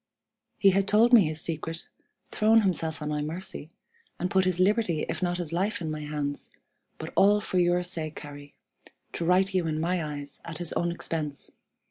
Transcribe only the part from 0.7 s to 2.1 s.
had told me his secret,